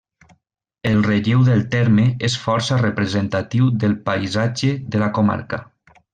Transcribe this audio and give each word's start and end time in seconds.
El 0.91 1.03
relleu 1.07 1.43
del 1.49 1.61
terme 1.75 2.05
és 2.29 2.37
força 2.45 2.79
representatiu 2.81 3.69
del 3.85 3.95
paisatge 4.09 4.73
de 4.97 5.05
la 5.05 5.13
comarca. 5.21 5.63